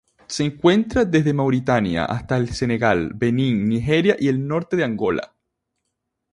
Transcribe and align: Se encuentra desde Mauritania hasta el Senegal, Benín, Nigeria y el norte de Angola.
Se 0.25 0.43
encuentra 0.43 1.05
desde 1.05 1.31
Mauritania 1.31 2.05
hasta 2.05 2.35
el 2.37 2.49
Senegal, 2.49 3.11
Benín, 3.13 3.69
Nigeria 3.69 4.15
y 4.17 4.29
el 4.29 4.47
norte 4.47 4.75
de 4.75 4.83
Angola. 4.83 5.35